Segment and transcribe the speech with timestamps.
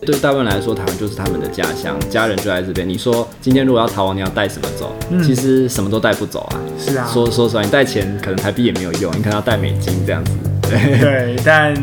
[0.00, 2.86] 对大部分人来说，台湾就是他们的家乡，家人就在这边。
[2.86, 4.92] 你说今天如果要逃亡，你要带什么走？
[5.10, 6.60] 嗯、其实什么都带不走啊。
[6.78, 10.32] 是啊，说说实话，你带钱可能台币也没有用，你可能要带美金这样子。
[10.62, 11.74] 对， 对，但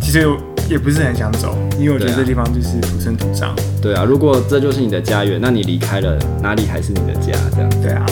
[0.00, 0.24] 其实
[0.70, 3.56] 也不是很想走，因为我觉得这地方就是土生土长。
[3.82, 7.32] 对啊，如果这就是你的家园，那你离开了，哪里还是你的家？
[7.56, 7.70] 这样。
[7.82, 8.06] 对啊。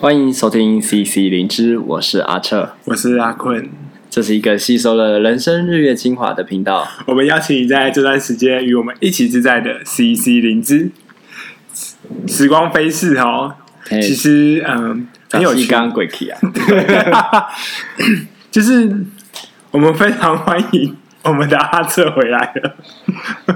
[0.00, 3.83] 欢迎收听 CC 灵芝，我是阿彻，我是阿坤。
[4.14, 6.86] 这是一个吸收了人生日月精华的频道。
[7.04, 10.92] 我们邀请你在这段时间与我们一起自在的 CC 灵芝。
[12.28, 13.56] 时光飞逝哦，
[13.88, 15.66] 其实嗯，很有趣。
[15.66, 16.38] 刚鬼气啊，
[18.52, 19.04] 就是
[19.72, 22.76] 我们非常欢迎我们的阿策回来了。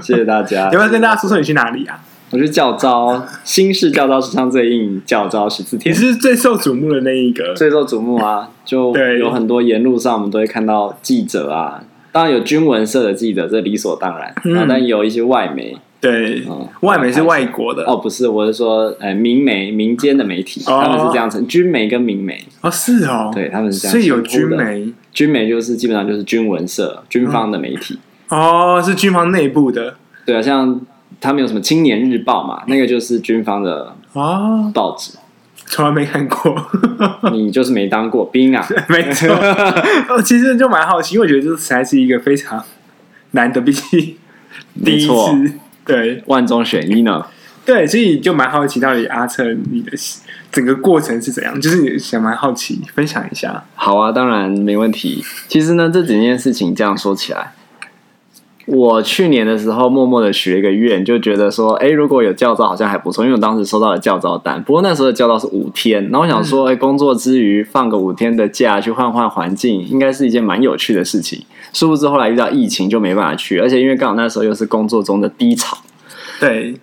[0.01, 0.63] 谢谢大家。
[0.63, 1.97] 要不要跟大家说说你去哪里啊？
[2.31, 8.47] 我是教招，新式教招史上最硬教招十四天，你是最受瞩目的那一个，最受瞩目啊！
[8.63, 14.31] 就有很多沿路上我们都会看到记者啊，当然有军文社的记者，这理所当然。
[14.43, 17.83] 嗯、但有一些外媒，对，嗯、外媒是外国的。
[17.85, 22.39] 哦，不是，我是说，呃，民媒、民间的媒体，哦、他们是这样称，军媒跟民媒。
[22.61, 29.95] 哦，是哦，对，他们是这样，所以有军媒，军媒就是基本上就是军文社、军方的媒体，哦，是军方内部的，
[30.27, 30.79] 对啊，像。
[31.21, 32.63] 他们有什么《青年日报》嘛？
[32.67, 35.11] 那个就是军方的啊报纸，
[35.65, 36.55] 从来没看过。
[37.31, 38.65] 你就是没当过兵啊？
[38.87, 39.27] 没错。
[40.09, 42.63] 哦，其实就蛮好奇，因为我觉得这实在是一个非常
[43.31, 44.15] 难得，毕竟
[44.83, 45.53] 第一次，
[45.85, 47.25] 对，万中选一呢。
[47.65, 49.91] 对，所以就蛮好奇，到底阿彻你的
[50.51, 51.59] 整个过程是怎样？
[51.61, 53.63] 就是想蛮好奇，分享一下。
[53.75, 55.23] 好啊，当然没问题。
[55.47, 57.53] 其实呢，这几件事情这样说起来。
[58.71, 64.61] 我去年的时候默默的许了一个愿，就觉得说，哎，如果有教招好像还不错，因为我当时收到了教招单。
[64.63, 71.43] 不过那时候的教招是五天，然后我想说，哎，工作之余放个五天的假去换换环境，应该是一件蛮有趣的事情。
[71.73, 75.77] 殊不知后来遇到疫情就没办法去，而且因为刚好那时候又是工作中的低潮。
[76.39, 76.75] 对，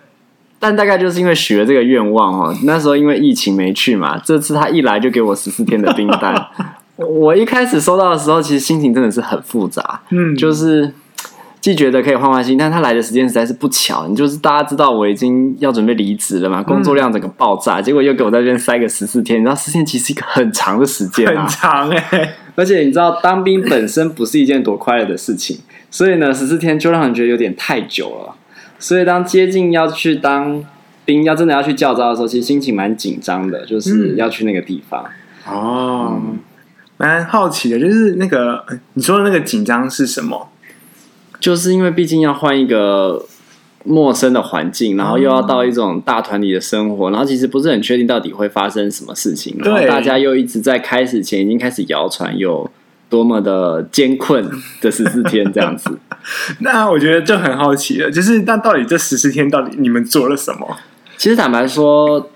[0.59, 6.47] 但大概就是因为许了这个愿望哦，那时候因为疫情没去嘛，这次他一来就给我十四天的兵单。
[6.97, 10.93] 我一开始收到的时候，其实心情真的是很复杂，嗯，就是。
[11.59, 14.07] 既觉得可以换换心，但他来的时间实在是不巧。
[14.07, 19.39] 你就是大家知道我已经要准备离职了嘛，工作量整个爆炸，嗯、结果又给我在这边塞个十四天。
[19.39, 22.33] 你知道十四天其实是一个很长的时间啊，很长哎、欸。
[22.55, 25.59] 而且你知道当兵本身不是一件多快乐的事情，
[25.91, 28.35] 所以呢十四天就让人觉得有点太久了。
[28.79, 30.63] 所以当接近要去当
[31.03, 35.03] 兵，要真的要去教招的时候，其实心情蛮紧张的，就是要去那个地方。
[35.49, 36.21] 嗯、哦，
[36.97, 38.63] 蛮好奇的，就是那个
[38.93, 40.49] 你说的那个紧张是什么？
[41.39, 43.25] 就是因为毕竟要换一个
[43.83, 52.69] 陌生的环境，然后又要到一种大团体的生活，然后其实不是很确定到底会发生什么事情，然后大家又一直在开始前已经开始谣传有
[53.09, 54.49] 多么的艰困
[54.81, 55.97] 的十四天这样子。
[56.59, 60.75] 那我觉得就很好奇了，就是那到底这十四天到底你们做了什么？
[61.15, 62.29] 其实坦白说，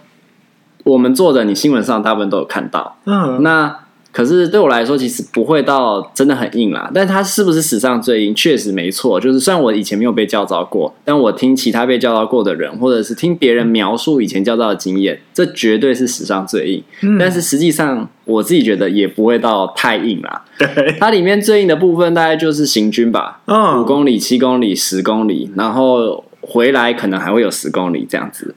[0.86, 3.81] 我们做的你新闻上大部分都有看到，嗯，那。
[4.12, 6.92] 可是对我来说，其实不会到真的很硬啦。
[6.94, 8.36] 但它是不是史上最硬？
[8.36, 9.20] 确实没错。
[9.20, 16.84] 就是虽然我以前没有被教召过，但我听其他被教召过的人，或者是听别人描述以前教召的经验，这绝对是史上最硬。
[17.02, 20.44] 嗯、但是实际上，我自己觉得也不会到太硬啦。
[20.58, 28.54] 对，它里面最硬的部分大概就是行军吧，五公里、七公里、十公里，然后回来可能还会有十公里这样子。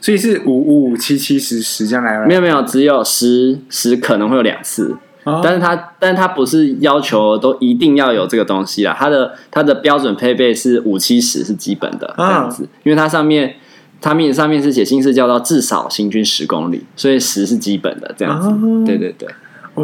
[0.00, 13.56] 所以是五五五七七十十这样来，没有没有，只有十十可能会有两次，哦、但是它但是它不是要求都一定要有这个东西啦，它的它的标准配备是五七十是基本的这样子，哦、因为它上面
[14.00, 19.28] 它面上面是写新式教召至少行军十公里，所以十是基本的这样子，哦、对对对。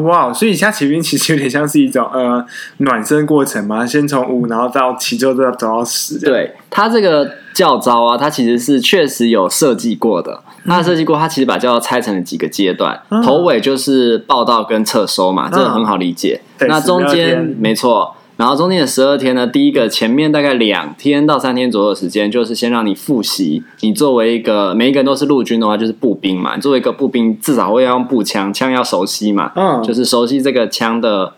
[0.03, 2.45] 哇，所以现在骑兵其实有点像是一种呃
[2.79, 6.19] 暖身过程嘛，先从五，然后到七，之后再走到十。
[6.19, 10.41] 对，它这个教招啊，它其实是确实有设计过的。
[10.65, 16.41] 那设计过，它其实把教招拆成了几个阶段，嗯、头尾就是报道跟撤收嘛，这个很好理解。
[16.59, 18.16] 嗯、那中间没错。
[18.37, 23.63] 然后中间的十二天呢，第一个前面大概两天到三天左右的时间，就是先让你复习。
[23.81, 26.59] 你作为一个每一个人都是陆军的话，就是步兵嘛。
[26.59, 29.53] 作为一个步兵，至少会要用步枪，枪要熟悉嘛。
[29.57, 31.33] 嗯，就是熟悉这个枪的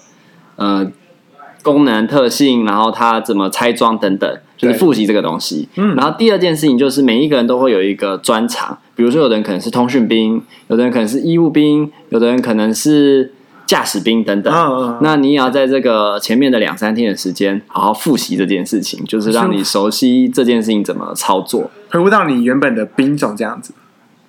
[0.56, 0.90] 呃
[1.62, 5.68] 功能特性，然后它怎么拆装等等，就是复习这个东西。
[5.76, 13.34] 嗯，然后第二件事情就是每一个人都会有一个专长，比如说有的人可能是通讯兵，有的人可能是医务兵，有的人可能是。
[13.68, 23.74] 驾驶兵等等，那你也要在这个前面的两三天的时间，好好复习这件事情，就是让你熟悉这件事情怎么操作，回不到你原本的兵种这样子。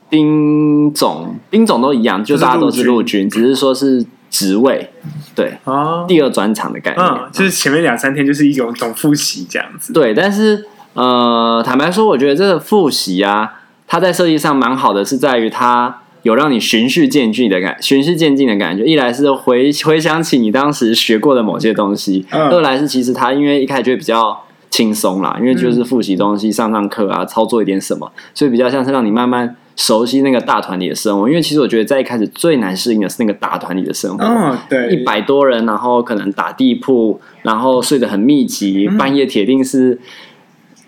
[0.09, 4.91] 兵种兵种都一样，就大家都是陆军，只是说是职位，
[5.33, 9.93] 对，哦，第二专场的概念，嗯，就是前面两三天就是一种总复习这样子。
[9.93, 10.65] 对，但是
[10.95, 13.53] 呃，坦白说，我觉得这个复习啊，
[13.87, 18.83] 它在设计上蛮好的，是在于它有让你循序渐进的感，循序渐进的感觉。
[18.83, 24.37] 一来是回回想起你当时学过的某些东西，嗯，二来是其实它因为一开始就会比较
[24.69, 29.55] 轻松啦，因为就是复习东西，上上课啊，操作一点什么，所以比较像是让你慢慢。
[29.75, 34.57] 熟悉那个大团体的生活，因为其实我觉得在一开始最难适应的是那个大团体的生活。
[34.91, 39.97] 一百多人，然后可能打地铺，然后睡得很密集，嗯、半夜铁定是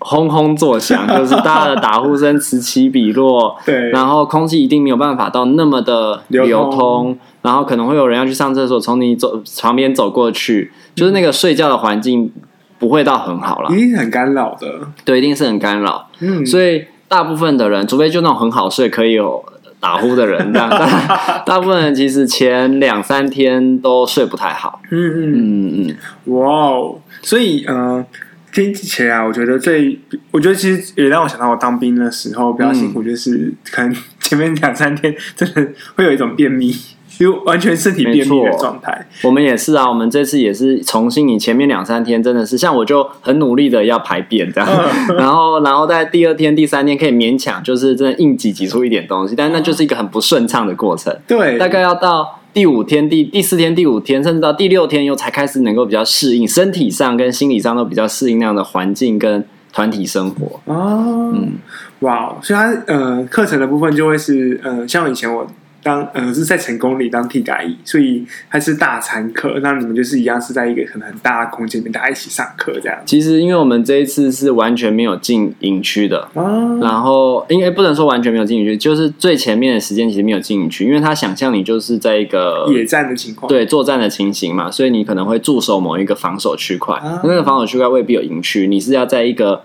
[0.01, 3.55] 轰轰作响，就是大家的打呼声此起彼落。
[3.65, 12.31] 对，然后空气一定没有办法到那么的流通，流通，然后可能会有人要去上厕所，从你走旁边走过去，就是那个睡觉的环境
[12.77, 14.67] 不会到很好了，一定很干扰的。
[15.05, 16.07] 对，一定是很干扰。
[16.19, 16.85] 嗯，所以。
[17.11, 19.43] 大部分的人，除非就那种很好睡、可以有
[19.81, 20.69] 打呼的人，这样，
[21.45, 24.79] 大部分人其实前两三天都睡不太好。
[24.91, 26.95] 嗯嗯嗯嗯，哇哦！
[27.21, 28.05] 所以，嗯、呃，
[28.51, 29.99] 听起来我觉得最，
[30.31, 36.75] 我觉得其实也让我想到我当兵的时候比较辛苦，就是可能前面两三天真的会有一种便秘。
[37.19, 39.87] 就完全身体便秘的状态，我们也是啊。
[39.87, 44.67] 我们这次也是重新，你前面两三天真的是像我就很努力的要排便这样，
[45.09, 51.15] 嗯、 然后然后在第二天、第三天可以勉强，就是真的硬挤挤出一点东西，但那就是一个很不顺畅的过程。
[51.27, 60.59] 对，大概要到第五天、第第四天、第五天，甚至到第六天，又才开始能够比较适应，身体上跟心理上都比较适应那样的环境跟团体生活。
[60.65, 61.53] 哦，嗯，
[61.99, 65.47] 哇，所以它呃课程的部分就会是呃像以前我。
[65.83, 69.59] 当呃是在成功里当替代役，所以还是大餐课。
[69.61, 72.97] 那你们就是一样是在一个可能很大的空间里面，大家一起上课这样。
[73.05, 89.63] 其实因为我们这一次是完全没有进营区的，哦、然后因为不能说完全没有进营区，就是最前面的时间其实没有进营区，因为他想象你就是在一个野战的情况，对作战的情形嘛，所以你可能会驻守某一个防守区块，啊、那个防守区块未必有营区，你是要在一个。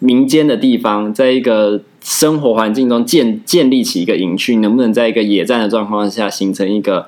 [0.00, 7.06] 民间的地方，在一个生活环境中建建立起一个营区，能不能在一个野战的状况下形成一个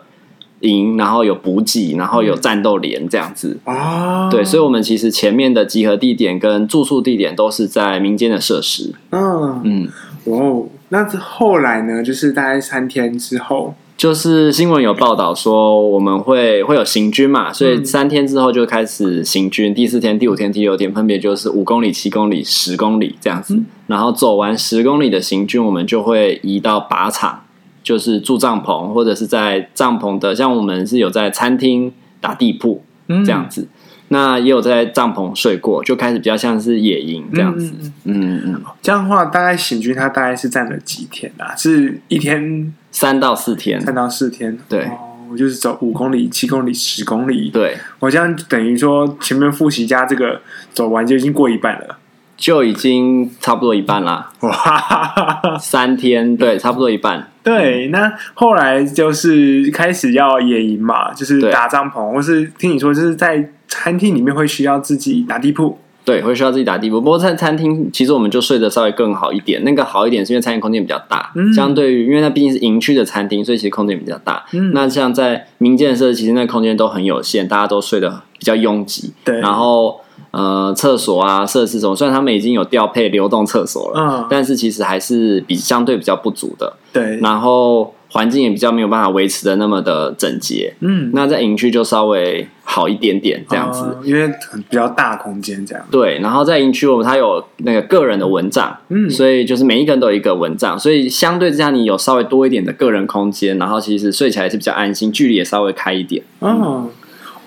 [0.60, 4.31] 营，然后有补给，然后有战斗连这样子啊？
[4.31, 8.94] 对，所以，我们其实前面的集合地点跟住宿地点都是在民间的设施。
[9.10, 9.88] 嗯嗯，
[10.25, 12.02] 哦，那后来呢？
[12.02, 13.75] 就是大概三天之后。
[13.96, 19.75] 就是新闻有报道说我们会会有行军嘛，所以三天之后就开始行军。
[19.75, 23.58] 第四天、第五天、第六天分别就是五公里、七公里、十公里这样子。
[23.87, 27.44] 然后走完十公里的行军，我们就会移到靶场，
[27.82, 31.90] 就是住帐篷或者是在帐篷的，像我们是有在餐厅
[32.20, 32.82] 打地铺
[33.25, 33.66] 这样子。
[34.08, 37.72] 那也有在帐篷睡过，就开始比较像是野营这样子。
[37.80, 41.56] 嗯嗯，嗯，这样的话，大概行军它大概是占了几天啊？
[41.56, 44.56] 是一天三到四天，三到四天。
[44.68, 47.50] 对，哦，我就是走五公里、七公里、十公里。
[47.50, 50.40] 对，我这样等于说前面复习加这个
[50.72, 51.98] 走完就已经过一半了，
[52.36, 54.30] 就已经差不多一半啦。
[54.42, 57.28] 哇，三天，对， 差不多一半。
[57.42, 63.50] 对，那后来就是开始要野营嘛，就是搭帐篷，或是听你说就是在。
[63.68, 67.00] 餐厅里面会需要自己打地铺，对，会需要自己打地铺。
[67.00, 69.62] 不过在餐厅，其实我们就睡得稍微更好一点。
[69.64, 74.44] 那个好一点是因为餐厅空间比较大，嗯、相对于因为它毕竟是营区的餐厅，所以其实空间比较大。
[74.52, 79.12] 嗯、那像在民间设施，其实那空间都很有限，大家都睡得比较拥挤。
[79.25, 86.75] 对，然后呃，厕所啊，设施什么，虽然他们已经有调配流动厕所了，嗯，但是其实还是比相对比较不足的。
[86.92, 87.92] 对，然后。
[88.16, 94.26] 环境也比较没有办法维持的那么的整洁，嗯，那在营区就稍微好一点点这样子，呃、因为
[94.70, 95.85] 比较大空间这样。
[95.90, 106.23] 对，然后在营区我们它有那个个人的蚊帐，嗯，所以就是每一个人都有一个蚊帐，所以相对之下你有稍微多一点的个人空间，然后其实睡起来是比较安心，距离也稍微开一点。
[106.40, 106.90] 嗯、哦，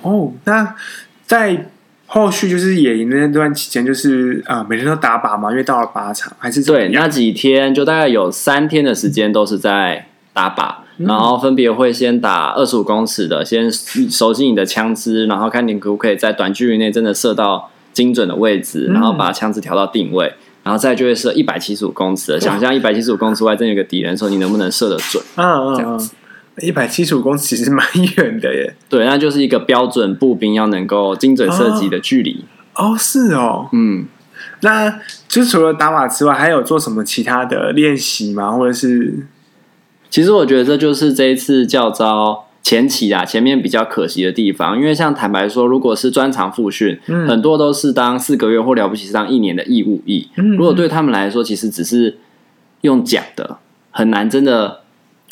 [0.04, 0.76] 哦，那
[1.26, 1.66] 在
[2.06, 10.06] 后续就是野营那段期间，就是啊、呃，每天都打靶嘛，因为到了靶场还是对，那几天就大概有三天的时间都是在。
[10.32, 20.34] 打靶，然后分别会先打二十五公尺的，先熟悉你的枪支，然后看你可不可以在短距离内真的射到精准的位置，然后把枪支调到定位，
[20.64, 22.40] 然后再就会射一百七十五公尺的。
[22.40, 25.22] 想象一百七十五公尺外真有个敌人的时候，你能不能射得准？
[25.36, 26.14] 嗯嗯，这样子，
[26.62, 27.86] 一百七十五公尺其实蛮
[28.18, 28.76] 远的耶。
[28.88, 32.46] 对，那就是一个标准步兵要能够精准射击的距离。
[32.76, 34.06] 哦，是哦，嗯，
[34.62, 38.52] 那就除了打靶之外，还有做什么其他的练习吗？
[38.52, 39.26] 或者是？
[40.10, 50.28] 其实我觉得这就是这一次教招前期啊，前面比较可惜的地方，因为像坦白说，如果是专长复训，嗯、很多都是当四个月或了不起是当一年的义务役。
[50.36, 52.18] 嗯、如果对他们来说，其实只是
[52.82, 53.58] 用讲的，
[53.92, 54.82] 很难真的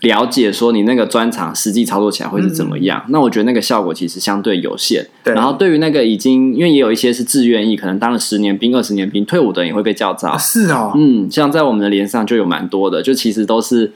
[0.01, 3.03] 了解说你那个专长实际操作起来会是怎么样。
[3.07, 5.05] 嗯、那我觉得那个效果其实相对有限。
[5.23, 10.29] 然后对于那个已经，因为也有一些是自愿役，可能当了十年兵、二十年兵，退伍的人也会被叫招。
[10.29, 10.93] 啊、是哦。
[10.95, 13.91] 嗯，像在我们的连上就有蛮多的，就其实都是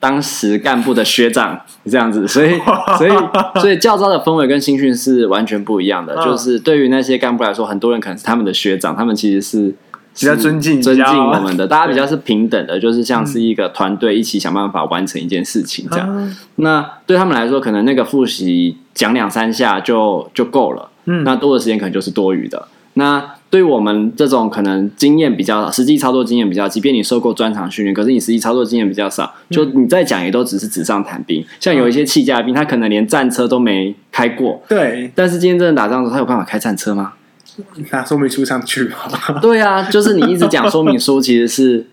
[0.00, 2.58] 当时干部的学长 这样子，所以
[2.98, 3.12] 所以
[3.60, 6.16] 所以教招的氛围跟新训是完全不一样的。
[6.16, 9.76] 嗯、就是对于那些干部来说，很多人可能是他们的学长，他们其实是。
[10.12, 16.34] 比较尊敬尊敬我们的， 大家比较是平等的，就是像是一个团队一起想办法完成一件事情这样。
[16.56, 22.66] 那对他们来说，可能那个复习讲两三下就就够了，嗯，那多的时间可能就是多余的。
[22.94, 31.44] 那对于我们这种可能经验比较少，实际操作经验比较，即便你受过专场训练，可是你实际操作经验比较少，就你再讲也都只是纸上谈兵。
[31.58, 35.10] 像有一些气驾兵，他可能连战车都没开过，对。
[35.14, 37.14] 但是今天真的打仗的时候，他有办法开战车吗？
[37.90, 38.96] 拿说明书上去嘛？
[39.42, 41.84] 对啊，就是你一直讲说明书，其实是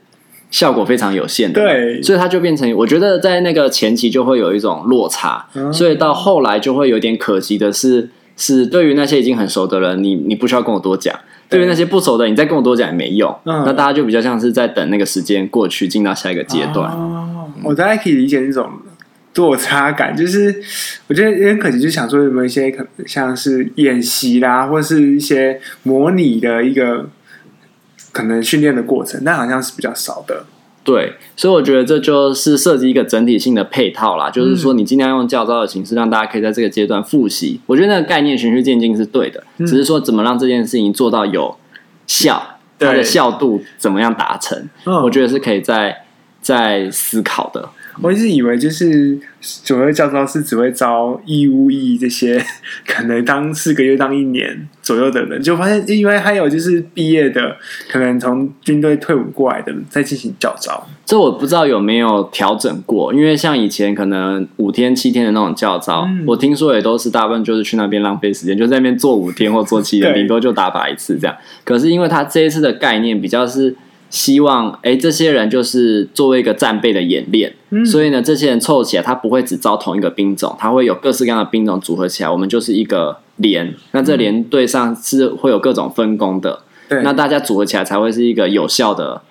[0.52, 1.60] 效果非常有限的。
[1.60, 11.14] 对，所以它就变成，我觉得在那个前期就会有一种落差，嗯、所以到后来就会有点可惜的是，是对于那些已经很熟的人，你你不需要跟我多讲；
[11.50, 13.30] 对于那些不熟的，你再跟我多讲也没用。
[13.46, 16.92] 嗯、那大家就比较像是在等那个时间过去，进到下一个阶段。
[16.92, 18.70] 哦，我大概可以理解那种。
[19.38, 20.64] 落差感就是，
[21.06, 27.08] 我觉得有点可惜，就想说有没有一些可能像是演习啦，或是一些模拟的一个
[28.12, 30.48] 可能训练的过程，但好像是比较少的。
[30.88, 37.60] 对，所以我觉得这就是设计一个整体性的配套啦，就是说你尽量用教招的形式，让大家可以在这个阶段复习。
[37.66, 41.58] 我觉得那个概念循序渐进是对的，只是说怎么让这件事情做到有
[42.08, 42.42] 效，
[42.80, 44.70] 它的效度怎么样达成，
[45.04, 46.06] 我觉得是可以再
[46.40, 47.68] 再思考的。
[48.02, 52.44] 我一直以为就是所谓教招是只会招义务役这些
[52.86, 57.58] 可能当四个月当一年左右的人，就发现因为还有就是毕业的，
[57.90, 60.88] 可能从军队退伍过来的人在进行教招。
[61.06, 71.36] 这我不知道有没有调整过，因为像以前可能五天七天的那种教招，嗯、我听说也都是大部分就是去那边浪费时间，就在那边做五天或做七天，顶多就打靶一次这样。
[71.64, 73.76] 可是因为他这一次的概念比较是。
[74.10, 83.76] 希望哎，这些人就是作为一个战备的演练，嗯、所以呢，这些人凑起来，他不会只招同一个兵种，他会有各式各样的兵种组合起来，我们就是一个连。
[83.92, 89.22] 那这连队上是会有各种分工的，嗯，那大家组合起来才会是一个有效的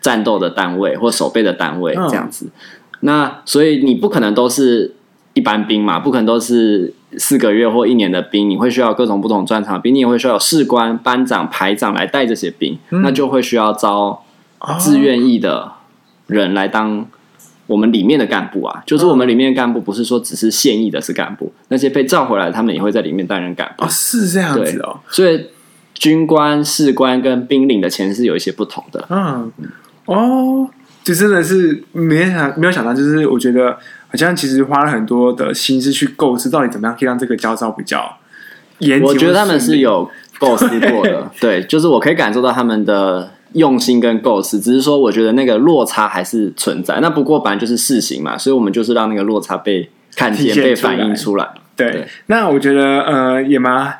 [0.00, 2.46] 战斗的单位或守备的单位这样子。
[2.46, 2.52] 嗯、
[3.00, 4.94] 那所以你不可能都是
[5.34, 14.22] 一般兵嘛，不可能都是四个月或一年的兵，你会需要各种不同专长兵，你也会需要有士官、班长、排长来带这些兵，嗯、那就会需要招。
[14.78, 15.72] 自愿意的
[16.26, 17.06] 人来当
[17.66, 23.86] 我们里面的干部啊，就是我们里面的干部，不是说只是现役的是干部，那些被召回来，他们也会在里面担任干部。
[23.86, 25.00] 哦，是这样子哦。
[25.08, 25.46] 所以
[25.94, 29.02] 军官、士官跟兵领的钱是有一些不同的。
[29.08, 29.50] 嗯，
[30.04, 30.68] 哦，
[31.02, 33.78] 就真的是没想没有想到，就是我觉得
[34.10, 38.18] 好像其实花了很多的心思去构思，到底怎么样可以让这个焦躁比较
[38.80, 39.00] 严。
[39.00, 43.30] 我觉得他们是有构思过的， 对，就是我可以感受到他们的。
[43.54, 47.00] 用心跟构思，只是说我觉得那个落差还是存在。
[47.00, 51.48] 那不过本来就是事情嘛，所以我们就是让那个落差被看见、被反映出来。
[51.74, 53.92] 对，对那我觉得呃也蛮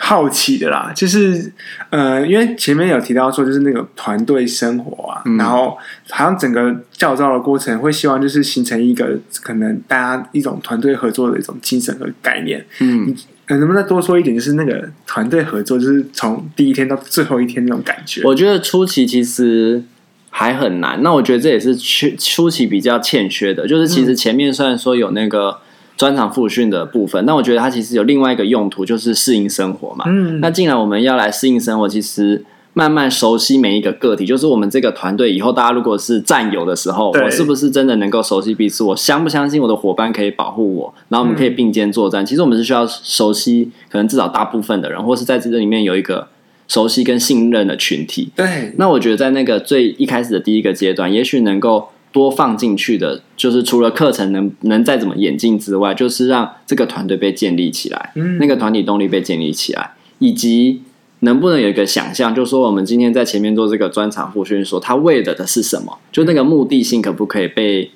[0.00, 1.52] 好奇的啦，就是
[1.90, 5.76] 呃因为前面有提到说就是那个团队生活啊，嗯、然后
[6.10, 12.64] 好像整个教招的过程会希望就是形成一个可能大家一种团队合作的一种精神和概念。
[12.80, 13.14] 嗯。
[13.46, 14.34] 能不能再多说一点？
[14.34, 18.22] 就是那个团队合作，就是从第一天到最后一天那种感觉。
[18.24, 19.82] 我觉得初期其实
[20.30, 21.02] 还很难。
[21.02, 23.68] 那我觉得这也是缺初期比较欠缺的。
[23.68, 25.58] 就是其实前面虽然说有那个
[25.96, 30.04] 专场复训的部分，那、嗯、我觉得它其实有另外一个用途，就是适应生活嘛。
[30.08, 30.40] 嗯。
[30.40, 32.44] 那既然我们要来适应生活，其实。
[32.76, 38.82] 慢慢熟悉每一个个体，就是我们这个团队以后，大家如果是战友的时候，我是不是真的能够熟悉彼此？
[38.82, 40.92] 我相不相信我的伙伴可以保护我？
[41.08, 42.24] 然后我们可以并肩作战。
[42.24, 46.26] 嗯、其实我们是需要熟悉，可能至少大部分的人，或是在这里面有一个
[46.66, 48.30] 熟悉跟信任的群体。
[48.34, 48.72] 对。
[48.76, 60.80] 那我觉得在那个最一开始的第一个阶段，也许能够多放进去的，就是除了课程能能再怎么演进之外，就是让这个团队被建立起来，嗯、那个团体动力被建立起来，以及。
[61.20, 65.96] 能不能有一个想象，就是说我们今天在前面做这个专场复训，说他为了的是什么？
[66.12, 67.90] 就那个目的性可不可以被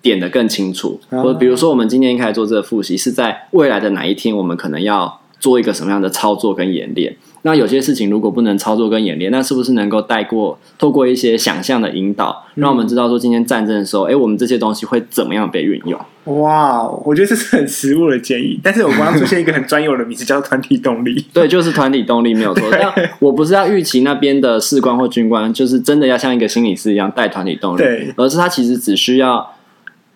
[0.00, 0.98] 点得更清楚？
[1.10, 7.14] 或者比如说，我们今天一开始做这个复习，是在未来的哪一天，我们可能要做一个什么样的操作跟演练？
[7.44, 16.00] 那有些事情如果不能操作跟演练，那是不是能够带过透过一些想象的引导，让我们知道说今天战争的时候，哎、嗯，我们这些东西会怎么样被运用？
[16.40, 18.60] 哇，我觉得这是很实务的建议。
[18.62, 21.26] 但是我刚刚出现一个很专有的名词，叫团体动力。
[21.34, 22.64] 对，就是团体动力没有错。
[22.70, 29.50] 但我不是要预期那边的士官或军官，就是真的要像一个心理师一样带团体动力，对，而是他其实只需要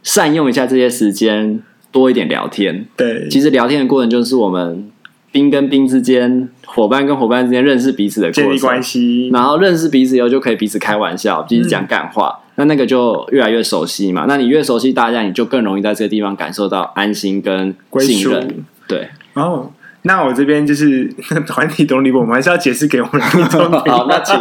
[0.04, 2.86] 善用一下这些时间，多一点聊天。
[2.96, 4.88] 对，其实聊天的过程就是我们
[5.32, 12.40] 兵跟兵之间、伙伴跟伙伴之间认识彼此的建立关系，然后认识彼此以后就可以彼此开玩笑，彼此讲干话。
[12.40, 12.42] 嗯。
[12.58, 18.64] 那那个就越来越熟悉嘛，那你越熟悉大家，你就更容易在这个地方感受到安心跟信任。
[18.88, 19.70] 对，哦，
[20.06, 21.04] 那我这边就是
[21.46, 23.70] 团体动力，我们还是要解释给我们听众。
[23.84, 24.34] 好，那请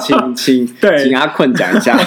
[0.00, 1.98] 请请， 对，请阿坤讲一下。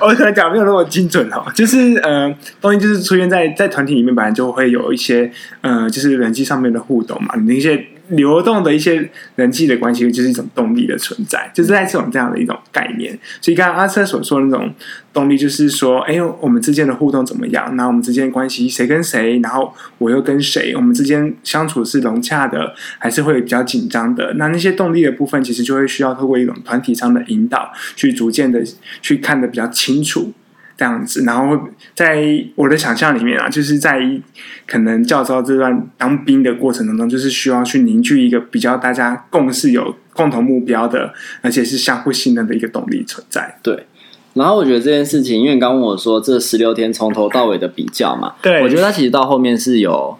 [0.00, 5.30] 我可能讲没有那么精准哦，就是呃，东西就是出现在在团体里面，本来就会有一些
[5.62, 7.86] 呃，就是人际上面的互动嘛，你那些。
[8.08, 13.18] 流动的一些人际的关系，就是一种动力的存在，就是在这种这样的一种概念。
[13.40, 14.72] 所以，刚刚阿车所说的那种
[15.12, 17.74] 动力，就是说，哎，我们之间的互动怎么样？
[17.76, 19.38] 那我们之间的关系，谁跟谁？
[19.40, 20.74] 然后我又跟谁？
[20.76, 24.34] 我们之间相处是融洽的，还是会比较紧张的？
[24.34, 28.62] 那那些动力的部分，其实就会需要透过一种团体上的引导，去逐渐的
[29.02, 30.32] 去看得比较清楚。
[30.76, 31.58] 这样子，然后
[31.94, 34.00] 在我的想象里面啊，就是在
[34.66, 43.58] 可能教招这段当兵的过程当中，就是需要去凝聚一个比较大家共识、有共同目标的，而且是相互信任的一个动力存在。
[43.62, 43.86] 对。
[44.34, 50.14] 然后我觉得这件事情，因为你刚问我说这十六天从头到尾的比较嘛，对，我觉得它其实到后面是有，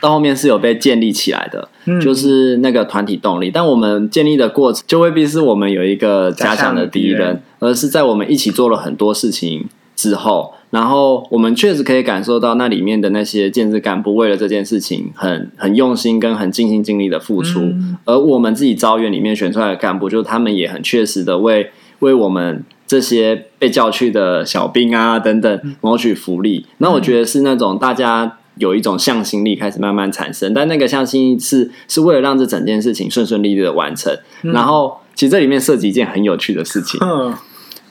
[0.00, 3.50] 到后面是有被建立起来的，嗯，就是那个团体动力。
[3.52, 9.66] 但我们建立的过程，就未必是我们有一个假想的敌人，而是在我们一起做了很多事情。
[10.00, 26.64] 之后，然后我们确实可以感受到那里面的那些建制干部为了这件事情很很用心跟很尽心尽力的付出，嗯、而我们自己招员里面选出来的干部，就是他们也很确实的为为我们这些被叫去的小兵啊等等谋取福利。
[26.66, 34.10] 嗯、那我觉得是那种大家有一种向心力开始慢慢产生，但那个向心力是是为了让这整件事情顺顺利利的完成。
[34.44, 36.98] 嗯、然后，其实这里面涉及一件很有趣的事情。
[37.02, 37.34] 嗯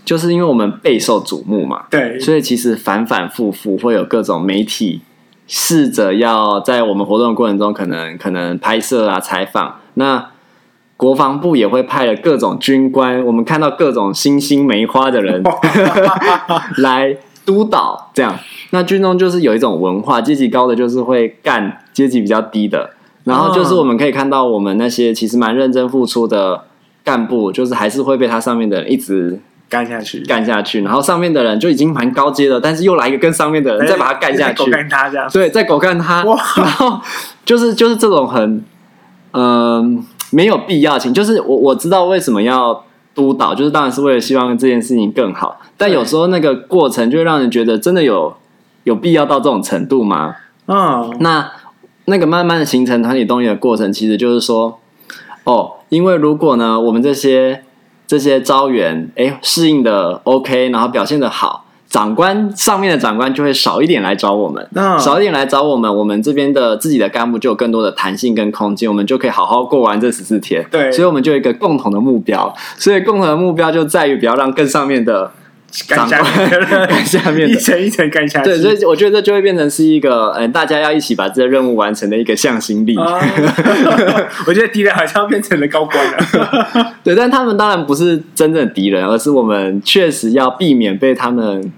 [0.10, 5.02] 就是因为我们备受瞩目嘛，对，所以其实反反复复会有各种媒体
[5.46, 9.76] 试着要在我们活动的过程中，可能可能拍摄啊、采访。
[9.94, 10.32] 那
[10.98, 15.44] 国防部也会派了各种军官，我们看到各种星星梅花的人
[16.82, 18.10] 来督导。
[18.16, 18.36] 这样，
[18.72, 22.90] 那军中就是有一种文化，阶级高的就是会干阶级比较低的，
[23.26, 26.64] 然后就是我们可以看到，我们那些其实蛮认真付出的
[27.04, 29.40] 干部，就是还是会被他上面的人一直。
[29.70, 36.36] 干下去，干下去，然后上面的人就已经蛮高阶了，但是又来一个跟上面的人再把他干下去，狗干他这样，对，再狗干他，哇。
[36.58, 37.00] 然后
[37.46, 38.64] 就是就是这种很
[39.34, 48.36] 嗯、呃、没有必要性，就是我我知道为什么要督导，就是当然是为了希望这件事情更好，但有时候那个过程就会让人觉得真的有
[48.86, 50.36] 有必要到这种程度吗？
[50.66, 51.52] 嗯，那
[52.06, 54.80] 那个慢慢的形成团体动力的过程，其实就是说，
[55.44, 57.64] 哦，因为如果呢，我们这些。
[58.10, 65.00] 这些招员哎，适应的 OK，然后表现的好，长官上面的长官就会少一点来找我们，oh.
[65.00, 70.66] 少一点来找我们，我们这边的自己的干部就有更多的弹性跟空间，我们就可以好好过完这十四天。
[70.72, 75.32] 对，所以我们就有一个共同的目标，所以共同的目标就在于不要让更上面的。
[75.88, 78.50] 干下面，干下面， 一层一层干下去。
[78.50, 82.98] 对，所以我觉得这就会变成是一个，嗯，大家要一起把这个任务完成的一个向心力。
[82.98, 83.20] 啊、
[84.48, 86.96] 我觉得敌人好像变成了高官了。
[87.04, 91.72] 对，但他们当然不是真正的敌人，而是我们确实要避免被他们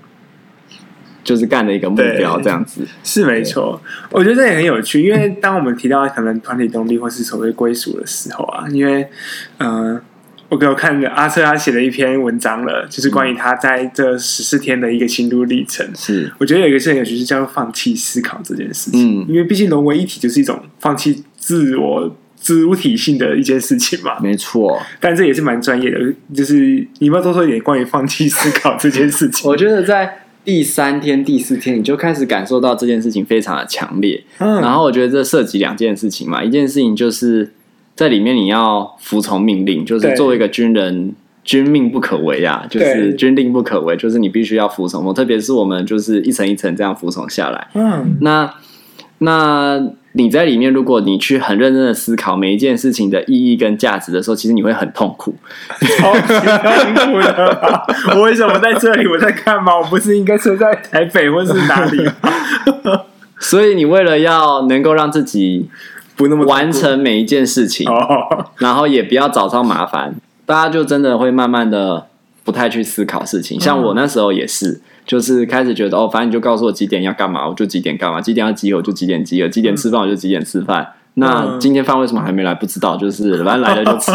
[1.23, 3.81] 就是干的一个目标，这样子是没错。
[4.11, 9.07] 我觉得这也很有趣，因为当我们提到可能团体动力或是所谓归属的时候啊，因为
[9.57, 9.95] 嗯。
[9.95, 10.01] 呃
[10.51, 15.87] 我给我看着阿瑟他写了一篇文章了，就是关于他在这十四天的一个心路历程。
[15.95, 19.21] 是，我觉得有一个事情，就是叫做放弃思考这件事情。
[19.21, 24.19] 嗯，因为毕竟融为一体就是一种放弃自我、自主体性的一件事情嘛。
[24.19, 26.13] 没错，但这也是蛮专业的。
[26.35, 29.47] 就是你要多说一点关于放弃思考这件事情。
[29.49, 34.21] 我觉得在第三天、第四天，你就开始感受到这件事情非常的强烈。
[34.39, 37.53] 嗯，然后我觉得这涉及两件事情嘛，一件事情就是。
[38.01, 45.13] 在里面你要服从命令，就是作为一个军人，对军命不可违啊，就是军令不可违，就是你必须要服从。
[45.13, 47.67] 特别是我们就是一层一层这样服从下来。
[47.75, 48.51] 嗯，那
[49.19, 49.79] 那
[50.13, 55.35] 你在里面，如果你去很认真的思考每一件事情的意义跟价值的时候，其实你会很痛苦，
[55.99, 57.85] 超级痛苦的。
[58.17, 59.05] 我为什么在这里？
[59.05, 59.77] 我在干嘛？
[59.77, 62.03] 我不是应该是在台北或是哪里？
[63.37, 65.69] 所以你为了要能够让自己。
[66.15, 70.13] 不那么完成每一件事情，哦、然后也不要找上麻烦，
[70.45, 72.07] 大家就真的会慢慢的
[72.43, 73.59] 不太去思考事情。
[73.59, 80.87] 像我那时候也是，就是开始觉得哦，反正你就告诉我几点要干嘛，我就几点干嘛；几点要集合，我就几点集合；几点吃饭，我就几点吃饭。
[81.15, 82.55] 那今天饭为什么还没来？
[82.55, 84.11] 不知道，就是反正来了就吃。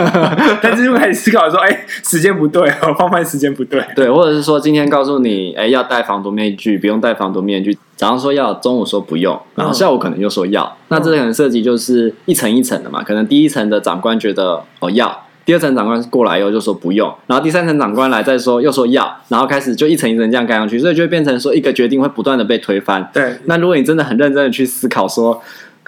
[0.62, 3.84] 但是又开始思考说，哎、欸，时间不对哦，放饭时间不对。
[3.94, 7.76] 对，或者是说今天告诉你，哎、欸，要戴防毒面具，不用戴防毒面具。
[8.02, 10.64] 早上说要，中午说不用，然后下午可能又说要。
[10.64, 13.00] 嗯、那这可能涉及就是一层一层的嘛。
[13.04, 23.08] 可能第一层的长官觉得哦要，第二层长官过来以后就说不用，然后第三层长官来再说又说要，然后开始就一层一层这样盖上去，所以就会变成说一个决定会不断的被推翻。
[23.14, 25.40] 对，那如果你真的很认真的去思考说。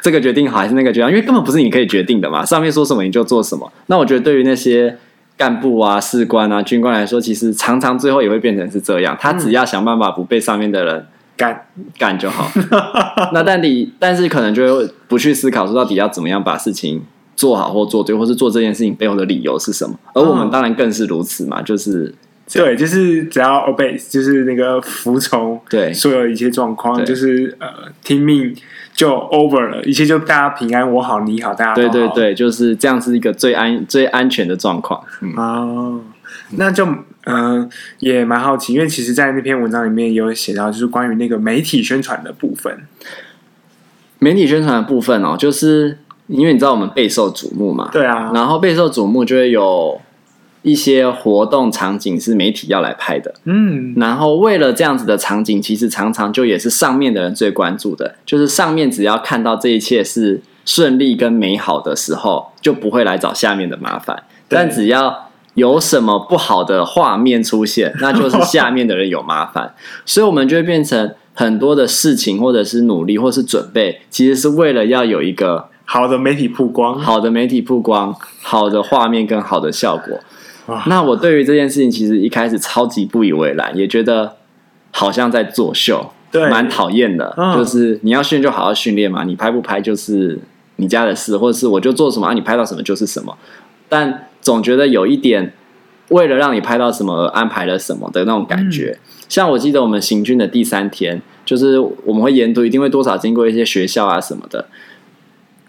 [0.02, 1.08] 这个决定好还是那个决定？
[1.08, 3.72] 因为根本不是你可以决定的嘛，上面说什么你就做什么。
[3.86, 4.98] 那我觉得对于那些
[5.34, 9.16] 干部啊、士官啊、军官来说，其实常常最后也会变成是这样。
[9.18, 11.66] 他只要想办法不被上面的人干
[11.98, 12.50] 干就好。
[13.32, 17.02] 那但你但是可能就会不去思考说到底要怎么样把事情
[17.36, 19.94] 做好或做对，或是做这件事情背后的理由是什么。
[20.14, 22.14] 而我们当然更是如此嘛，就是
[22.52, 27.66] 对，就是只要 obey，就是那个服从，对所有一切状况，就是呃
[28.02, 28.54] 听命。
[28.94, 31.74] 就 over 了，一切就大家平安，我好你好，大家好。
[31.74, 35.02] 对对对，就是这样，是一个最安最安全的状况。
[35.20, 36.00] 嗯、哦，
[36.50, 36.86] 那就
[37.24, 42.86] 嗯、呃、也蛮好奇，因为其实，在那篇文章里面也有写到，就是关于那个媒体宣传的部分。
[44.18, 50.00] 媒体宣传的部分哦，就是因为你知道我们备受瞩目嘛，对啊，然后备受瞩目就会有。
[50.66, 64.22] 一些活动场景是媒体要来拍的，嗯，然后为了这样子的场景，其实常常就也是上面的人最关注的，就是上面只要看到这一切是顺利跟美好的时候，就不会来找下面的麻烦。
[64.48, 65.23] 但只要
[65.54, 69.74] 有什么不好的画面出现， 那就是下面的人有麻烦。
[70.04, 80.18] 所以，我们就会变成很多的事情，或者是努力，或是准备，其实是为了要有一个好的媒体曝光，好的媒体曝光，好的画面跟好的效果。
[80.86, 84.36] 那我对于这件事情，其实一开始超级不以为然，也觉得
[84.90, 87.34] 好像在作秀，对，蛮讨厌的。
[87.36, 90.40] 嗯、就是你要训练就好好训练嘛，你拍不拍就是
[90.76, 93.36] 你家的事，或者是我就做什么，啊、你拍到什么就是什么。
[93.94, 95.52] 但总觉得有一点
[96.08, 98.98] 为了让你拍到什么而安排了什么的那种感觉。
[98.98, 104.66] 嗯、像我记得我们行军的第三天，就是我们会沿途一定会多少经过一些学校啊什么的。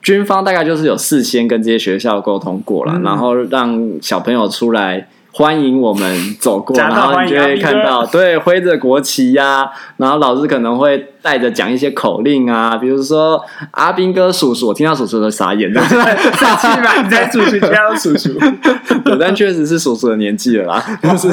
[0.02, 17.02] 军方大概就是有事先跟这些学校沟通过了，嗯、然后让小朋友出来欢迎我们走过， 然后你就会看到，对，挥着国旗呀、啊，然后老师可能会带着讲一些口令啊，比如说阿兵哥叔叔，我听到叔叔都傻眼了， 生气吗？
[17.04, 18.40] 你在叔叔家叔叔，
[19.04, 21.28] 对，但确实是叔叔的年纪了啦，就是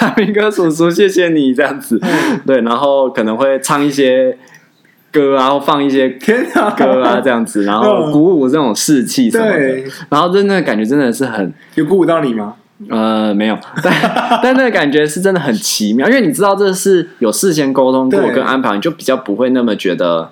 [0.00, 2.00] 阿兵哥叔叔，谢谢你这样子，
[2.44, 4.36] 对，然后可能会唱一些。
[5.12, 9.52] 歌啊，然后放一些歌啊，这样子，然后鼓舞这种士气什么的。
[9.52, 12.54] 对，然后真的感觉真的是很有鼓舞到你吗？
[12.90, 20.30] 呃，没有， 但但那个感觉是真的很奇妙，因为你知道这是有事先沟通过跟安排，你就比较不会那么觉得，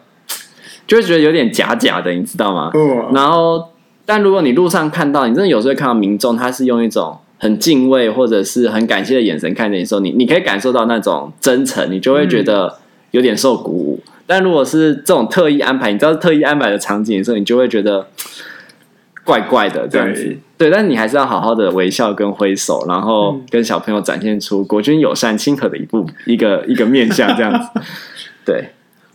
[0.87, 2.71] 就会觉得有点假假的，你知道吗？
[3.15, 3.71] 然后，
[4.05, 12.77] 但如果你路上看到，你真的有时候看到民众，他是用一种很敬畏或者是很感谢的眼神看着你的时候，你你可以感受到那种真诚，你就会觉得
[13.13, 14.01] 有点受鼓舞。
[14.27, 18.07] 但如果是这种特意安排，你知道特意安排的场景的时候，你就会觉得
[19.25, 20.23] 怪怪的这样子。
[20.23, 27.81] 对，对，但你还是要好好的微笑跟挥手，然后跟小朋友展现出国军友善亲和的一部一个一个面向这样子。
[28.45, 28.71] 对，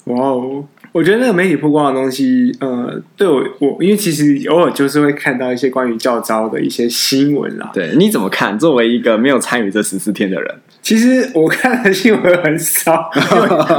[0.05, 0.65] 哇哦。
[0.91, 7.69] 我觉得那个媒体曝光的东西，呃，对我我，因为其实偶尔就是会看到一些关于教招的一些新闻啦。
[7.71, 8.57] 对，你怎么看？
[8.57, 13.07] 作为一个没有参与这十四天的人，其实我看的新闻很少，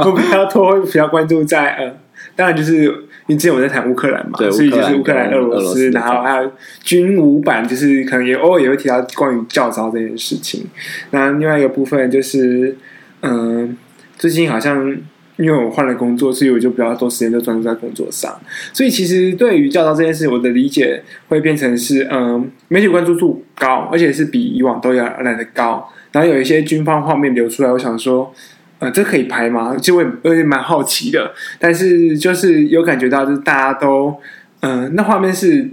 [0.05, 1.93] 我比较多比较关注在呃，
[2.33, 2.89] 当然就是
[3.27, 6.51] 因为之前我在谈乌克兰嘛，对所以就是乌克兰、俄罗斯，然后还有
[6.83, 10.65] 军武版，就是可能也偶尔也会提到关于教招这件事情。
[11.11, 12.75] 那另外一个部分就是，
[13.21, 13.69] 嗯、呃，
[14.17, 14.97] 最近好像。
[15.37, 18.39] 因为我换了工作，所以我就比较多时间都专注在工作上。
[18.73, 25.89] 所以其实对于教招这件事，我的理解会变成是，嗯，媒体关注度高，而且是比以往都要来的高。
[26.11, 28.31] 然后有一些军方画面流出来，我想说，
[28.81, 29.73] 呃，这可以拍吗？
[29.77, 31.31] 其实我也我也蛮好奇的。
[31.57, 34.19] 但是就是有感觉到，就是大家都，
[34.59, 35.69] 嗯、呃，那画面是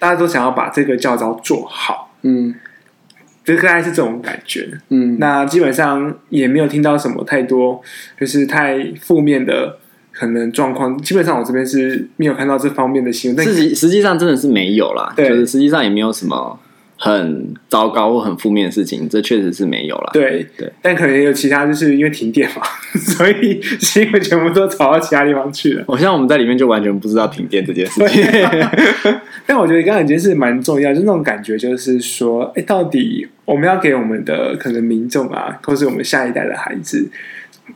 [0.00, 2.54] 大家都想要把这个教招做好，嗯。
[3.44, 7.80] 就大概是这种感觉，嗯，那基本上也没有听到什么太多，
[8.20, 9.78] 就是太负面的
[10.12, 11.00] 可能状况。
[11.00, 16.60] 基本上我这边是没有看到这方面的新闻，但实际实际上真的是没有啦，对，就是实际上也没有什么。
[17.00, 20.10] 很糟糕或很负面的事情，这确实是没有了。
[20.12, 22.62] 对对，但可能也有其他，就是因为停电嘛，
[22.98, 25.84] 所以新闻全部都跑到其他地方去了。
[25.86, 28.26] 好像我们在里面就完全不知道停电这件事情。
[29.46, 37.08] 但我觉得刚刚一件事蛮重要，就那种感觉，就是说，哎、欸，到底我们要给我们的可能民众啊，或是我们下一代的孩子，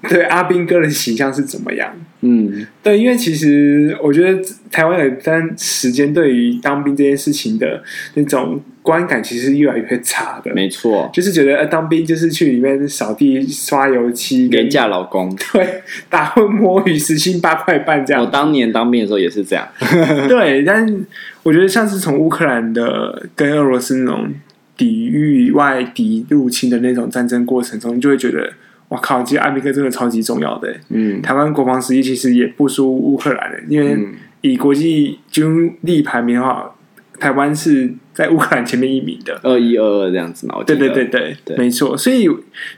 [0.09, 1.95] 对阿兵哥的形象是怎么样？
[2.25, 7.83] 嗯，对，因为其实我觉得台湾有一段时间对于当兵这件事情的
[8.15, 10.55] 那种观感，其实是越来越差的。
[10.55, 18.23] 没错，就是觉得呃，当兵就是去里面扫地、刷油漆、廉价劳工， 对，打混摸鱼，时薪八块半这样。
[18.23, 19.67] 我当年当兵的时候也是这样。
[20.29, 21.05] 对，但
[21.43, 24.33] 我觉得像是从乌克兰的跟俄罗斯那种
[24.77, 28.53] 抵御外敌入侵的那种战争过程中，你就会觉得。
[28.93, 29.23] 我靠！
[29.23, 30.71] 其实阿兵哥真的超级重要的。
[30.91, 33.97] 嗯，台湾国防实力其实也不输乌克兰的，因为
[34.43, 36.75] 以国际军力排名的话，
[37.19, 40.63] 台湾是在乌克兰前面一名的，二一二二这样子嘛。
[40.67, 41.97] 对对对对，对没错。
[41.97, 42.29] 所以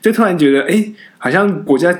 [0.01, 1.93] 就突然觉得，哎，好像国家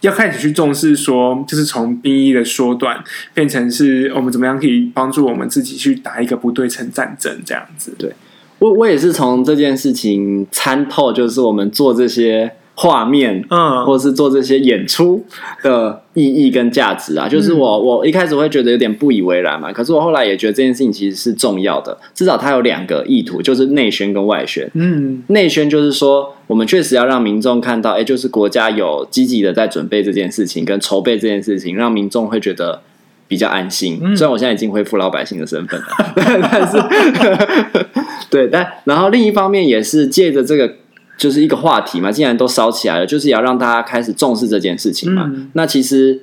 [0.00, 2.98] 要开始去重视说，就是从兵役的缩短
[3.32, 7.94] 变成是我们怎么样可以帮助我们自己去打一个不对称战争这样子。
[7.96, 8.12] 对，
[8.58, 12.54] 我我也是从这件事情参透，就是我们做这些。
[12.74, 15.22] 画面，嗯，或是做这些演出
[15.62, 24.68] 的意义跟价值啊，就是我我一开始会觉得有点不以为然嘛，可是我后来也觉得这件事情其实是重要的，至少它有两个意图，就是内宣跟外宣。
[24.72, 32.80] 嗯，内宣就是说，我们确实要让民众看到，哎，就是国家有积极的在准备这件事情，跟筹备这件事情，让民众会觉得
[33.28, 33.98] 比较安心。
[34.16, 35.86] 虽然我现在已经恢复老百姓的身份了，
[36.50, 36.78] 但是，
[38.30, 40.76] 对，但然后另一方面也是借着这个。
[41.22, 45.30] 就是一个话题嘛，既然都烧起来了，就是也要让大家开始重视这件事情嘛。
[45.32, 46.20] 嗯、那其实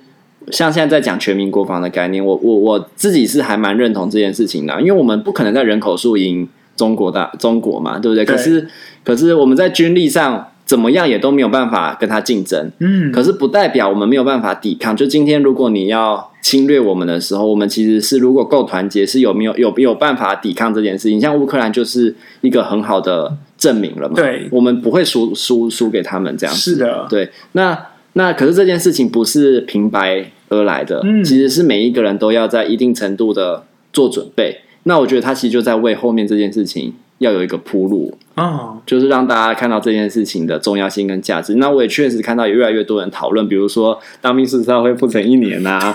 [0.51, 8.25] 像现在在讲全民国防的概念，我我我自己是还蛮认同这件事情的，因为我们不可能在人口数赢中国的中国嘛，对不对？
[8.25, 8.67] 对，可是
[9.05, 13.09] 可是我们在军力上怎么样也都没有办法跟他竞争，嗯。
[13.13, 14.97] 可是不代表我们没有办法抵抗。
[14.97, 21.21] 就今天如果你要侵略我们的时候，我们其实是如果够团结，是有没有有有办法抵抗这件事情？
[21.21, 23.37] 像乌克兰就是一个很好的。
[23.59, 24.15] 证明了嘛？
[24.15, 26.71] 对，我们不会输输输给他们这样子。
[26.71, 27.29] 是的，对。
[27.51, 27.77] 那
[28.13, 34.61] 那可是这件事情不是平白而来的，嗯，其实是每一个人都要在一定程度的做准备。
[34.83, 41.55] 那我觉得他其实就在为后面这件事情要有一个铺路哦，就是让大家看到这件事情的重要性跟价值。
[41.55, 45.93] 那我也确实看到有越来越多人讨论，比如说当兵是不是要恢复成一年啊？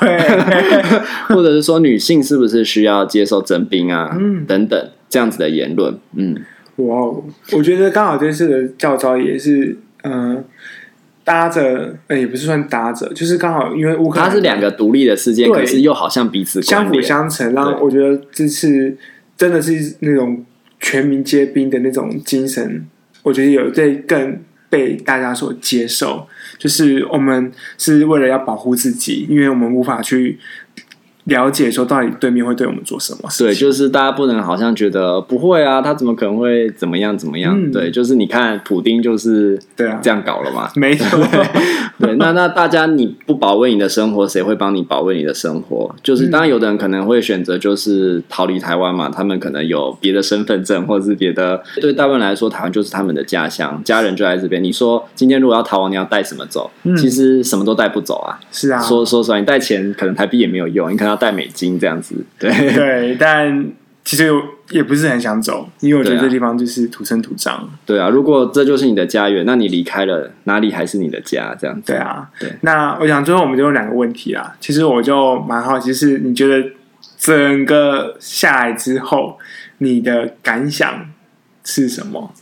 [1.28, 4.14] 或者是说女性是不是需要接受征兵啊？
[4.20, 6.36] 嗯，等等这样子的言论，嗯。
[6.76, 7.24] 哇哦！
[7.52, 10.44] 我觉得刚好这次的教招也是，嗯、呃，
[11.22, 18.96] 搭着，呃，也不是算搭着，就是刚好因为乌克兰，它是两个独立的事件，可是又好像彼此相辅相成，让我觉得这次
[19.36, 20.44] 真的是那种
[20.80, 22.86] 全民皆兵的那种精神，
[23.22, 26.26] 我觉得有在更被大家所接受，
[26.58, 30.38] 就是我们是为了要保护自己，因为我们无法去。
[31.24, 33.28] 了解说到底对面会对我们做什么？
[33.38, 37.58] 对，就是大家不能好像觉得不会啊，他怎么可能会怎么样怎么样？
[37.58, 41.18] 嗯、对，就是你看普丁就是对啊这样搞了嘛， 没错。
[41.98, 45.94] 对，那那大家你不保卫你的生活，谁会帮你保卫你的生活？
[46.02, 51.62] 就是当然有的人可能会选择就是逃离台湾嘛，他们可能有别的身份证或者是别的。
[51.80, 54.62] 对大部分人来说，台湾就是他们的家乡，家人就在这边。
[54.62, 56.70] 你说今天如果要逃亡，你要带什么走？
[56.82, 58.38] 嗯、其实什么都带不走啊。
[58.50, 61.13] 是啊，说说实话，你带钱可能台币也没有用，你可能。
[61.16, 63.72] 带美金这样子，对对，但
[64.04, 64.30] 其实
[64.70, 67.68] 也不是很想走，因为我觉得这地方就是土生土长。
[67.86, 71.56] 对啊，如果这就是你的家园，那你离开了哪里还是你的家？
[71.58, 71.92] 这样子。
[71.92, 72.52] 对啊，对。
[72.60, 76.70] 那我想最后我们就有两个问题啦，其实我就蛮好奇，是你觉得
[77.18, 79.38] 整个下来之后，
[79.78, 81.06] 你的感想
[81.64, 82.32] 是什么？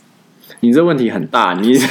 [0.63, 1.75] 你这问题很大，你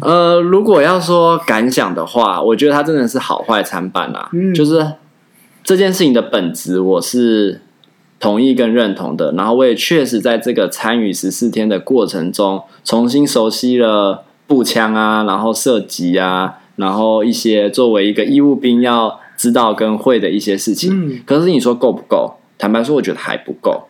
[0.00, 4.28] 呃，如果要说感想的话，我觉得他真的是好坏参半啦。
[4.32, 4.92] 嗯，就是
[5.64, 7.60] 这件事情的本质，我是
[8.20, 9.32] 同意跟认同的。
[9.32, 21.16] 然后我也确实在这个参与十四天的过程中，重新熟悉了步枪啊，然后射击啊，然后一些作为一个义务兵要知道跟会的一些事情。
[21.16, 22.34] 嗯，可是你说够不够？
[22.56, 23.88] 坦白说，我觉得还不够。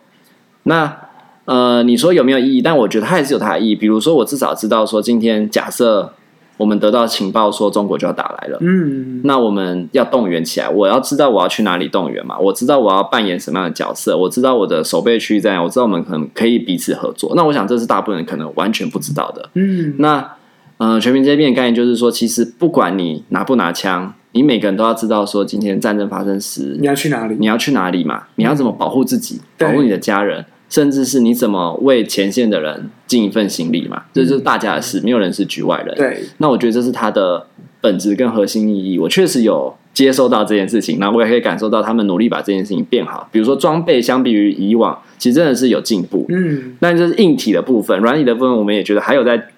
[0.62, 0.97] 那
[1.45, 2.63] 呃，你说有没有意义？
[2.63, 3.75] 但我觉得它还是有它的意义。
[3.75, 6.13] 比如说，我至少知道说，今天假设
[6.57, 10.69] 我们得到情报说中国就要打来了，嗯，那我们要动员起来。
[10.69, 12.39] 我要知道我要去哪里动员嘛？
[12.39, 14.17] 我知道我要扮演什么样的角色？
[14.17, 15.63] 我知道我的守备区在哪？
[15.63, 17.33] 我知道我们可能可以彼此合作。
[17.35, 19.51] 那我想这是大部分人可能完全不知道的。
[19.55, 20.37] 嗯，那
[20.77, 27.37] 呃，全民皆兵的概念就是说，其实不管你拿不拿枪，你每个人都要知道说，今天战争发生时你要去哪里？
[27.41, 28.25] 你要去哪里嘛？
[28.37, 29.41] 你要怎么保护自己？
[29.59, 30.45] 保护你的家人？
[30.73, 34.05] 甚至是你怎么为前线的人尽一份心力嘛？
[34.15, 35.95] 这就是大家的事，没有人是局外人。
[35.95, 37.47] 对，那我觉得这是他的
[37.83, 38.99] 本质跟核心意义。
[38.99, 43.29] 我确实有接收到这件事情，那我也可以感受到他们努力把这件事情变好。
[43.31, 46.25] 比如说装备相比于以往，其实真的是有进步。
[46.31, 49.49] 嗯，那这是硬体的部分，软体的部分我们也觉得还有在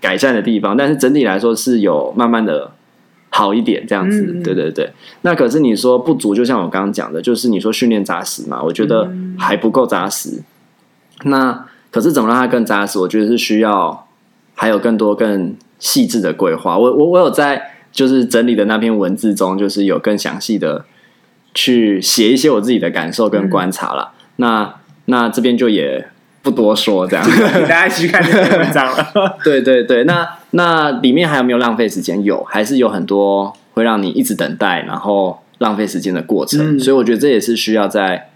[0.00, 0.74] 改善的地方。
[0.74, 2.70] 但是整体来说是有慢慢的
[3.28, 4.88] 好一点这样子，嗯、对对对。
[5.20, 10.30] 那可是你说不足，就像我刚刚讲的，就是你说训练扎实嘛，我觉得还不够扎实。
[11.24, 12.98] 嗯、那可是怎么让它更扎实？
[12.98, 14.06] 我觉得是需要
[14.54, 16.76] 还有更多更细致的规划。
[16.76, 20.84] 我我我有在就是整理的那篇文字中，就是有更详细的
[21.54, 24.12] 去写一些我自己的感受跟观察了。
[24.14, 24.74] 嗯、那
[25.06, 26.08] 那这边就也。
[26.44, 27.26] 不多说，这样
[27.66, 29.10] 大家去看这篇文章了。
[29.42, 32.22] 对对对，那那里面还有没有浪费时间？
[32.22, 36.76] 有，还是有很多会让你一直等待，然后浪费时间的过程。
[36.76, 38.28] 嗯、所以我觉得这也是需要在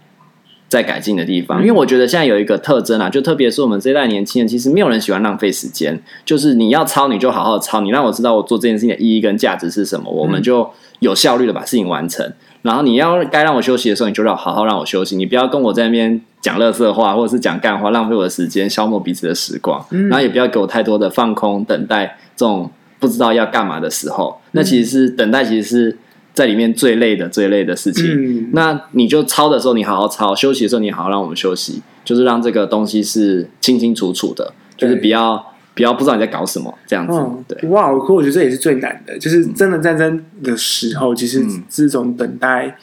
[0.69, 1.59] 在改进的地方。
[1.59, 6.01] 嗯、因为我觉得现在有一个特征啊，就特别是我们这一代年轻人，其实没有人喜欢浪费时间。
[6.23, 12.31] 就是你要抄，你就好好抄，你让我知道我做这件事情的意义跟价值是什么，我们就有效率的把事情完成。
[12.61, 19.83] 然后你要该让我休息的时候，你就让好好让我休息，你不要跟我在那边讲乐色话，或者是讲干话，浪费我的时间，消磨彼此的时光。
[19.91, 24.37] 嗯、然后也不要给我太多的放空、等待这种不知道要干嘛的时候。
[24.47, 25.97] 嗯、那其实是等待，其实是
[26.39, 28.05] 在里面最累的、最累的事情。
[28.07, 35.45] 嗯、那你就抄的时候，你好好抄；休息的时候，你好好让我们休息，就是让这个东西是清清楚楚的，就是比较。
[35.75, 37.89] 比较不知道你在搞什么这样子，哦、对，哇！
[37.99, 42.75] 可我觉得这也是最难的，就是真的战争的时候，嗯、其实这种等待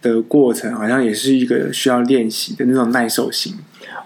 [0.00, 3.54] 的过程，好像也是一个需要练习的那种耐受性。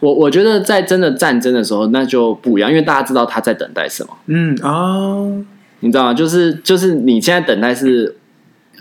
[0.01, 4.17] 我我觉得在真的战争的时候，那就不一样，因为大家知道他在等待什么。
[4.29, 5.45] 嗯哦，
[5.81, 6.15] 你知道吗？
[6.15, 8.17] 就是就是你现在等待是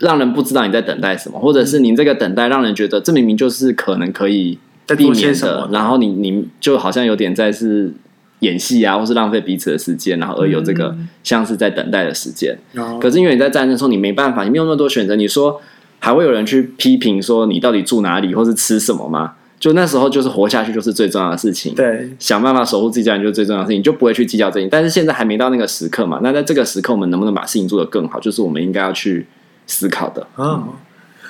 [0.00, 4.58] 让人不知道你在等待什么，或者是你这个等待让人觉得这明明就是可能可以
[4.96, 7.92] 避免的，然后你你就好像有点在是。
[8.40, 12.56] 演戏啊，或是浪费彼此的时间，然后而有这个像是在等待的时间。
[12.74, 15.16] 嗯、可是因为你在战争的时候，你没办法，你没有那么多选择。
[15.16, 15.60] 你说
[15.98, 19.32] 还会有人去批评说你到底住哪里，或是吃什么吗？
[19.58, 21.74] 就那时候就是活下去就是最重要的事情。
[21.74, 24.68] 对，想办法守护自己家人就是最重要的事情，你就不会去计较这些。
[24.68, 26.20] 但是现在还没到那个时刻嘛。
[26.22, 29.26] 那在这个时刻，我们能不能把事情做得更好，就是我们应该要去
[29.68, 30.26] 思考的。
[30.36, 30.72] 嗯，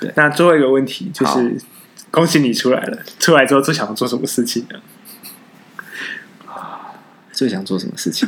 [0.01, 0.11] 对。
[0.15, 1.55] 那最后一个问题就是，
[2.09, 2.97] 恭喜你出来了。
[3.19, 4.79] 出来之后最想做什么事情呢？
[7.31, 8.27] 最想做什么事情？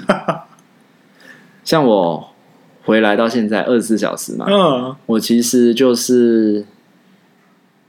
[1.65, 2.33] 像我
[2.83, 6.65] 回来到现在二十四小时嘛，嗯，我其实就是，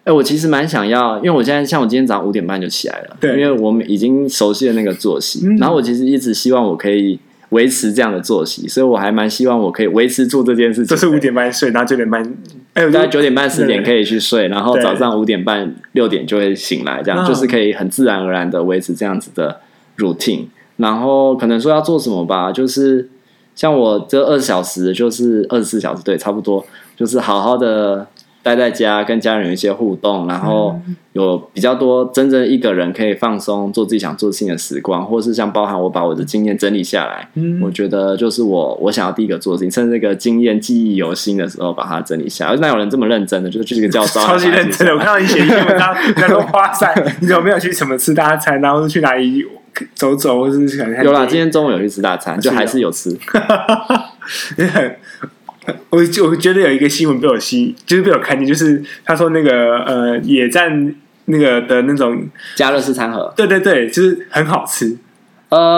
[0.01, 7.19] 哎、欸，我其实蛮想要，因为我现在像我今天早上五点半就起来了，对，因为我们已经熟悉了那个作息，嗯、然后我其实一直希望我可以
[7.53, 10.87] 维持这样的作息，所以我还蛮希望我可以维持住这件事情。
[10.87, 12.23] 就是五点半睡，然后九点半，
[12.73, 19.61] 哎，大概九点半十点可以去睡，然后早上五点半六点就会醒来，这样就是可以很自然而然的维持这样子的
[19.99, 20.47] routine。
[20.77, 23.09] 然后可能说要做什么吧，就是
[23.55, 26.65] 像我这二十小时，就是二十四小时，对，差不多，
[26.97, 28.07] 就是好好的
[28.43, 30.79] 待在家，跟家人有一些互动，然后
[31.13, 42.57] 有比较多真正一个人可以放松，做自己想做事情的时光，或是像包含我把我的经验整理下来，嗯，我觉得就是我我想要第一个做的事情，趁这个经验记忆犹新的时候把它整理下来。
[42.57, 44.93] 那有人这么认真的，就是去这个教 招，超级认真的。
[44.93, 49.45] 我看到你写一篇文章，他说哇塞，你有没有去什么吃大餐，然后是去哪里？
[49.95, 50.67] 走走，或是
[51.03, 51.25] 有啦。
[51.25, 53.11] 今天中午有去吃大餐，就还是有吃。
[55.91, 60.95] 我我觉得有一个新闻被我吸，就是被我看见，就是他说那个呃野战
[61.27, 64.97] 那个的那种加热式餐盒，对对对，就是很好吃。
[65.51, 65.69] 呃，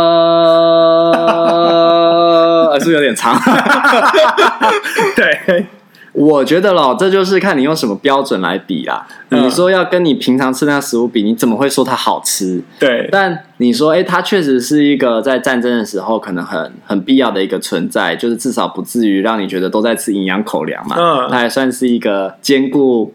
[2.81, 3.37] 是不是有点长？
[5.17, 5.67] 对。
[6.15, 9.05] 我觉得咯，这就是看你用什么标准来比啦。
[9.31, 12.63] 嗯、你说要跟你平常吃那食物比，你怎么会说它好吃？
[12.79, 13.09] 对。
[13.11, 20.95] 但你说，哎，它确实是一个在战争的时候可能很很必要的一个存在，就是至少不至于让你觉得都在吃营养口粮嘛。
[20.97, 21.29] 嗯。
[21.29, 23.13] 它还算是一个兼顾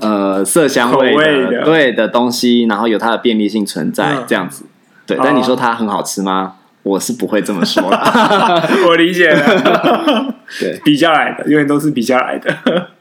[0.00, 4.66] 呃色香味的，味的对的东西，然后有它的便利性存在，嗯、这样子。
[5.06, 5.16] 对。
[5.22, 6.56] 但你说它很好吃吗？
[6.86, 7.98] 我是不会这么说的。
[8.86, 10.34] 我理解了。
[10.60, 12.56] 对，比较来的，永远都是比较来的。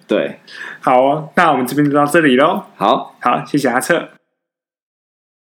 [0.08, 0.40] 对，
[0.82, 2.64] 好哦，那我们这边就到这里喽。
[2.76, 4.10] 好，好，谢谢阿策。